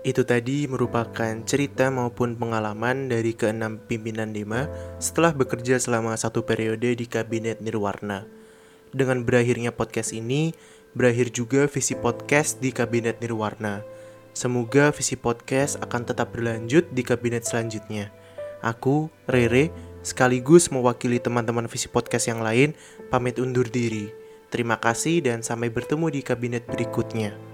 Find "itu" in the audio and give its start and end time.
0.00-0.24